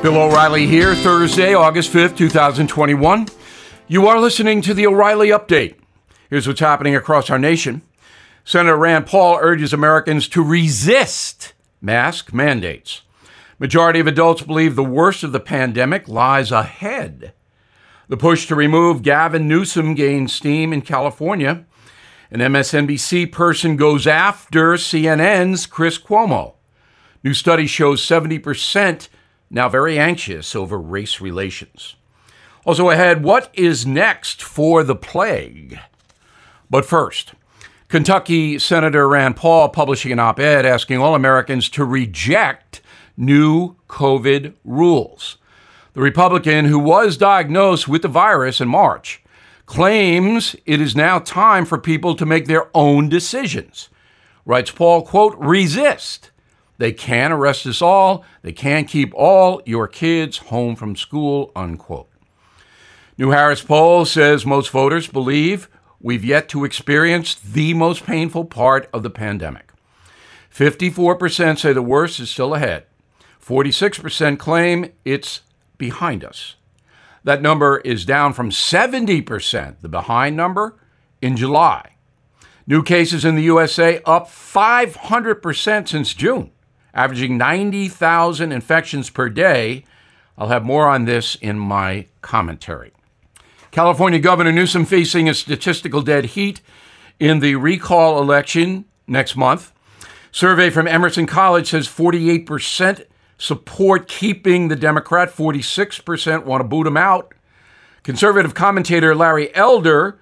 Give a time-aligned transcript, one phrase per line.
[0.00, 3.26] Bill O'Reilly here, Thursday, August 5th, 2021.
[3.88, 5.74] You are listening to the O'Reilly Update.
[6.30, 7.82] Here's what's happening across our nation.
[8.44, 13.02] Senator Rand Paul urges Americans to resist mask mandates.
[13.58, 17.32] Majority of adults believe the worst of the pandemic lies ahead.
[18.06, 21.66] The push to remove Gavin Newsom gains steam in California.
[22.30, 26.54] An MSNBC person goes after CNN's Chris Cuomo.
[27.24, 29.08] New study shows 70%
[29.50, 31.96] now very anxious over race relations.
[32.64, 35.78] Also ahead, what is next for the plague?
[36.68, 37.32] But first,
[37.88, 42.82] Kentucky Senator Rand Paul publishing an op ed asking all Americans to reject
[43.16, 45.38] new COVID rules.
[45.94, 49.22] The Republican, who was diagnosed with the virus in March,
[49.64, 53.88] claims it is now time for people to make their own decisions.
[54.44, 56.30] Writes Paul, quote, resist
[56.78, 58.24] they can arrest us all.
[58.42, 62.08] They can keep all your kids home from school, unquote.
[63.18, 65.68] New Harris poll says most voters believe
[66.00, 69.72] we've yet to experience the most painful part of the pandemic.
[70.54, 72.86] 54% say the worst is still ahead.
[73.44, 75.40] 46% claim it's
[75.78, 76.54] behind us.
[77.24, 80.78] That number is down from 70%, the behind number,
[81.20, 81.96] in July.
[82.66, 86.52] New cases in the USA up 500% since June
[86.94, 89.84] averaging 90,000 infections per day.
[90.36, 92.92] I'll have more on this in my commentary.
[93.70, 96.60] California Governor Newsom facing a statistical dead heat
[97.18, 99.72] in the recall election next month.
[100.30, 103.04] Survey from Emerson College says 48%
[103.38, 107.32] support keeping the Democrat, 46% want to boot him out.
[108.02, 110.18] Conservative commentator Larry Elder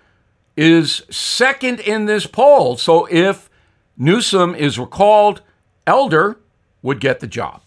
[0.57, 2.77] is second in this poll.
[2.77, 3.51] So if
[3.97, 5.43] Newsom is recalled,
[5.87, 6.39] Elder
[6.87, 7.61] would get the job.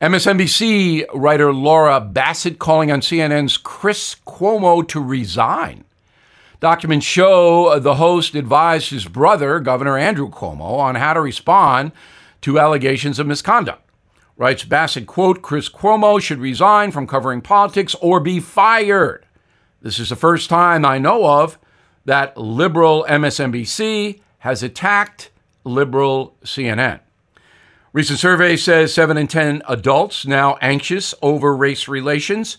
[0.00, 5.84] MSNBC writer Laura Bassett calling on CNN's Chris Cuomo to resign.
[6.60, 11.92] Documents show the host advised his brother, Governor Andrew Cuomo, on how to respond
[12.42, 13.82] to allegations of misconduct.
[14.36, 19.24] Writes Bassett, quote, Chris Cuomo should resign from covering politics or be fired.
[19.80, 21.58] This is the first time I know of
[22.04, 25.30] that liberal MSNBC has attacked
[25.64, 27.00] liberal CNN.
[27.92, 32.58] Recent survey says 7 in 10 adults now anxious over race relations.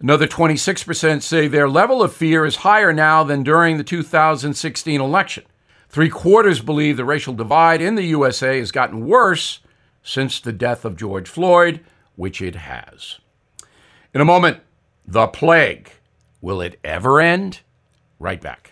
[0.00, 5.44] Another 26% say their level of fear is higher now than during the 2016 election.
[5.90, 9.60] Three quarters believe the racial divide in the USA has gotten worse
[10.02, 11.80] since the death of George Floyd,
[12.16, 13.18] which it has.
[14.14, 14.60] In a moment,
[15.06, 15.90] the plague.
[16.40, 17.60] Will it ever end?
[18.18, 18.71] Right back.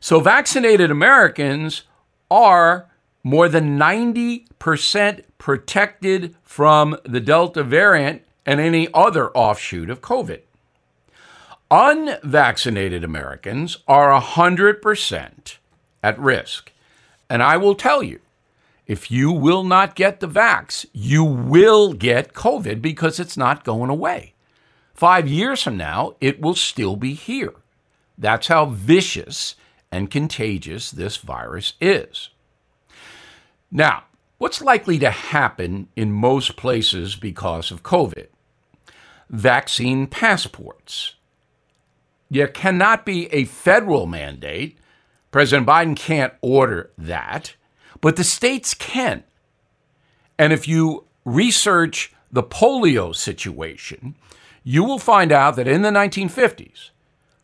[0.00, 1.82] So, vaccinated Americans
[2.30, 2.88] are
[3.22, 10.40] more than 90% protected from the Delta variant and any other offshoot of COVID.
[11.70, 15.56] Unvaccinated Americans are 100%
[16.02, 16.72] at risk.
[17.28, 18.18] And I will tell you,
[18.88, 23.88] if you will not get the vax, you will get COVID because it's not going
[23.88, 24.34] away.
[24.94, 27.54] Five years from now, it will still be here.
[28.18, 29.54] That's how vicious
[29.92, 32.30] and contagious this virus is.
[33.70, 34.02] Now,
[34.38, 38.26] what's likely to happen in most places because of COVID?
[39.30, 41.14] Vaccine passports.
[42.30, 44.76] There cannot be a federal mandate.
[45.30, 47.54] President Biden can't order that,
[48.00, 49.22] but the states can.
[50.38, 54.16] And if you research the polio situation,
[54.64, 56.90] you will find out that in the 1950s,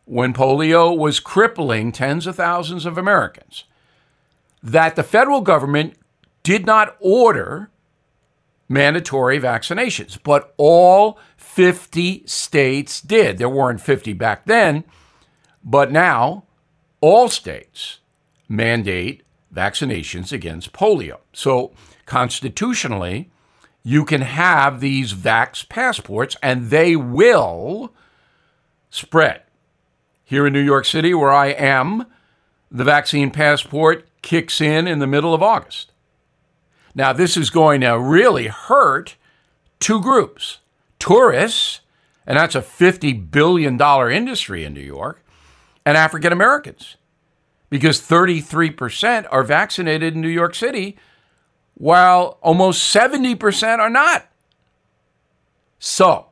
[0.04, 3.64] when polio was crippling tens of thousands of Americans,
[4.62, 5.94] that the federal government
[6.42, 7.70] did not order
[8.68, 13.38] mandatory vaccinations, but all 50 states did.
[13.38, 14.84] There weren't 50 back then,
[15.62, 16.44] but now
[17.00, 17.98] all states
[18.48, 19.22] mandate
[19.54, 21.18] vaccinations against polio.
[21.32, 21.72] So,
[22.04, 23.30] constitutionally,
[23.82, 27.92] you can have these vax passports and they will
[28.90, 29.42] spread.
[30.24, 32.06] Here in New York City, where I am,
[32.70, 35.92] the vaccine passport kicks in in the middle of August.
[36.96, 39.16] Now, this is going to really hurt
[39.78, 40.58] two groups
[40.98, 41.80] tourists,
[42.26, 45.22] and that's a $50 billion industry in New York,
[45.84, 46.96] and African Americans,
[47.68, 50.96] because 33% are vaccinated in New York City,
[51.74, 54.28] while almost 70% are not.
[55.78, 56.28] So,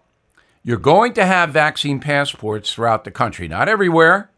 [0.63, 4.31] you're going to have vaccine passports throughout the country, not everywhere,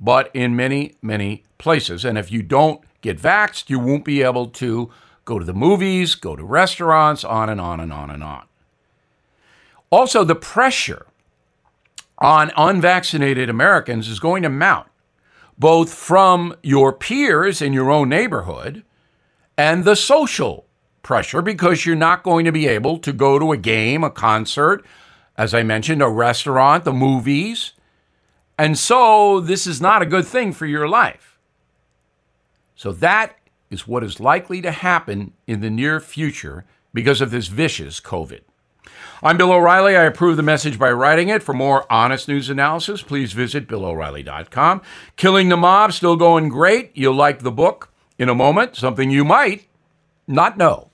[0.00, 2.06] but in many, many places.
[2.06, 4.90] And if you don't get vaxxed, you won't be able to
[5.30, 8.46] go to the movies, go to restaurants, on and on and on and on.
[9.88, 11.06] Also, the pressure
[12.18, 14.88] on unvaccinated Americans is going to mount,
[15.56, 18.82] both from your peers in your own neighborhood
[19.56, 20.66] and the social
[21.02, 24.84] pressure, because you're not going to be able to go to a game, a concert,
[25.38, 27.72] as I mentioned, a restaurant, the movies.
[28.58, 31.38] And so, this is not a good thing for your life.
[32.74, 33.39] So, that
[33.70, 38.40] is what is likely to happen in the near future because of this vicious COVID.
[39.22, 39.96] I'm Bill O'Reilly.
[39.96, 41.42] I approve the message by writing it.
[41.42, 44.82] For more honest news analysis, please visit BillO'Reilly.com.
[45.16, 46.90] Killing the Mob, still going great.
[46.94, 49.66] You'll like the book in a moment, something you might
[50.26, 50.90] not know.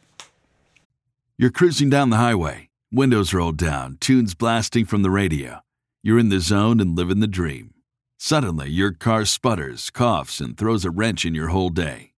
[1.39, 5.61] You're cruising down the highway, windows rolled down, tunes blasting from the radio.
[6.03, 7.75] You're in the zone and living the dream.
[8.19, 12.13] Suddenly, your car sputters, coughs, and throws a wrench in your whole day.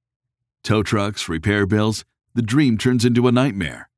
[0.63, 3.91] Tow trucks, repair bills, the dream turns into a nightmare.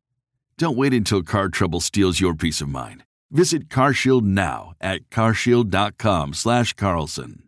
[0.57, 3.05] Don't wait until car trouble steals your peace of mind.
[3.31, 7.43] Visit CarShield now at carshield.com/carlson.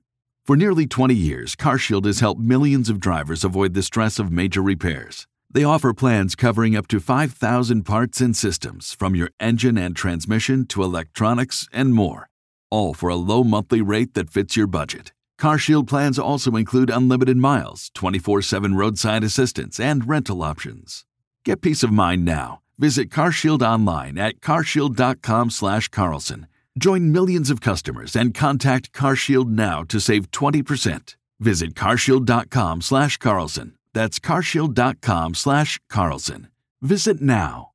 [0.45, 4.61] For nearly 20 years, CarShield has helped millions of drivers avoid the stress of major
[4.61, 5.29] repairs.
[5.51, 10.67] They offer plans covering up to 5,000 parts and systems, from your engine and transmission
[10.67, 12.29] to electronics and more,
[12.71, 15.13] all for a low monthly rate that fits your budget.
[15.43, 21.05] CarShield plans also include unlimited miles, 24/7 roadside assistance, and rental options.
[21.45, 22.61] Get peace of mind now.
[22.79, 26.47] Visit CarShield online at carshield.com slash Carlson.
[26.79, 31.17] Join millions of customers and contact CarShield now to save 20%.
[31.41, 33.73] Visit carshield.com slash Carlson.
[33.93, 36.47] That's carshield.com slash Carlson.
[36.81, 37.73] Visit now.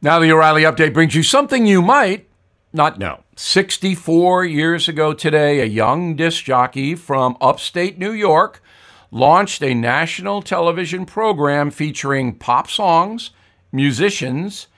[0.00, 2.31] Now the O'Reilly update brings you something you might
[2.72, 3.22] not know.
[3.36, 8.62] 64 years ago today, a young disc jockey from upstate New York
[9.10, 13.30] launched a national television program featuring pop songs,
[13.70, 14.68] musicians,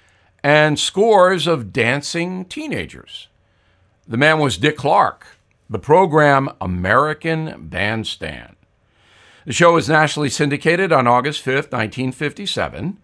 [0.43, 3.29] and scores of dancing teenagers.
[4.07, 5.27] The man was Dick Clark,
[5.71, 8.57] the program American Bandstand.
[9.47, 12.99] The show was nationally syndicated on August 5th, 1957.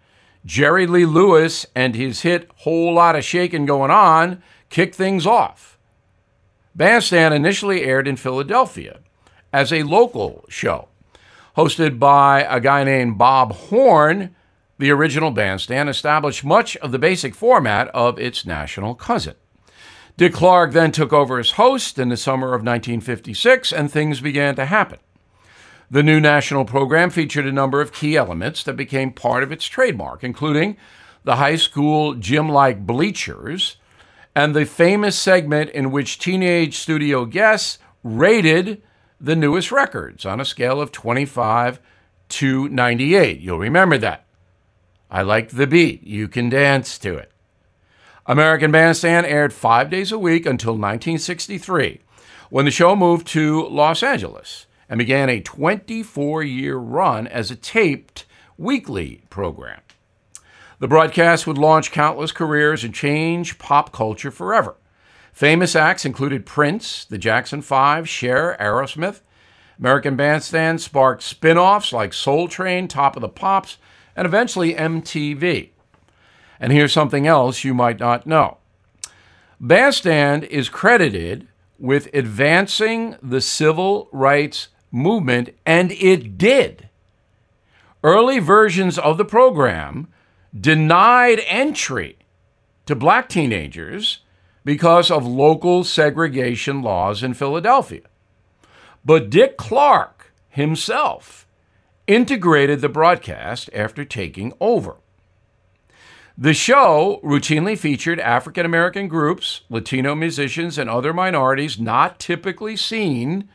[0.45, 5.79] Jerry Lee Lewis and his hit Whole Lot of Shakin' Going On kicked things off.
[6.75, 9.01] Bandstand initially aired in Philadelphia
[9.53, 10.89] as a local show.
[11.57, 14.35] Hosted by a guy named Bob Horn,
[14.79, 19.35] the original Bandstand established much of the basic format of its national cousin.
[20.17, 24.55] Dick Clark then took over as host in the summer of 1956, and things began
[24.55, 24.99] to happen.
[25.91, 29.67] The new national program featured a number of key elements that became part of its
[29.67, 30.77] trademark, including
[31.25, 33.77] the high school gym like bleachers
[34.35, 38.83] and the famous segment in which teenage studio guests rated
[39.21, 41.81] the newest records on a scale of 25
[42.29, 43.41] to 98.
[43.41, 44.25] You'll remember that.
[45.11, 46.05] I like the beat.
[46.05, 47.33] You can dance to it.
[48.27, 52.01] American Bandstand aired five days a week until 1963,
[52.49, 57.57] when the show moved to Los Angeles and began a 24 year run as a
[57.57, 59.81] taped weekly program.
[60.81, 64.77] The broadcast would launch countless careers and change pop culture forever.
[65.31, 69.21] Famous acts included Prince, the Jackson Five, Cher, Aerosmith.
[69.79, 73.77] American Bandstand sparked spin offs like Soul Train, Top of the Pops,
[74.17, 75.69] and eventually MTV.
[76.59, 78.57] And here's something else you might not know
[79.61, 81.47] Bandstand is credited
[81.79, 86.89] with advancing the civil rights movement, and it did.
[88.03, 90.09] Early versions of the program
[90.59, 92.17] denied entry
[92.87, 94.21] to black teenagers
[94.65, 98.03] because of local segregation laws in Philadelphia.
[99.05, 101.47] But Dick Clark himself
[102.07, 104.97] integrated the broadcast after taking over.
[106.37, 113.49] The show routinely featured African American groups, Latino musicians, and other minorities not typically seen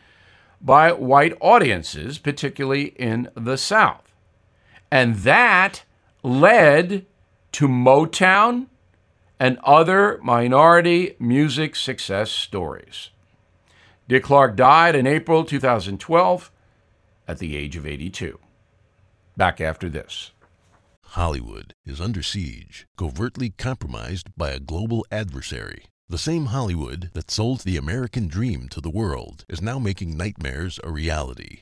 [0.61, 4.13] by white audiences, particularly in the South.
[4.91, 5.83] And that
[6.25, 7.05] led
[7.51, 8.65] to Motown
[9.39, 13.11] and other minority music success stories.
[14.07, 16.51] Dick Clark died in April 2012
[17.27, 18.39] at the age of 82.
[19.37, 20.31] Back after this.
[21.09, 25.85] Hollywood is under siege, covertly compromised by a global adversary.
[26.09, 30.79] The same Hollywood that sold the American dream to the world is now making nightmares
[30.83, 31.61] a reality.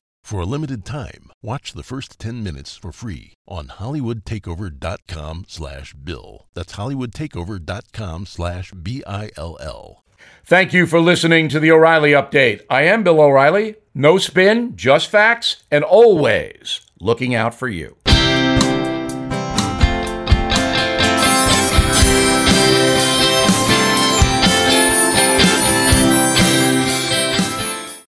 [0.23, 6.47] For a limited time, watch the first 10 minutes for free on hollywoodtakeover.com slash bill.
[6.53, 10.03] That's hollywoodtakeover.com slash B-I-L-L.
[10.45, 12.61] Thank you for listening to the O'Reilly Update.
[12.69, 13.75] I am Bill O'Reilly.
[13.93, 17.97] No spin, just facts, and always looking out for you.